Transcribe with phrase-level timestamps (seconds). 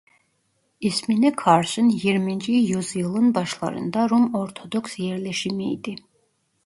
[0.79, 5.95] İsmine karşın yirminci yüzyılın başlarında Rum Ortodoks yerleşimiydi.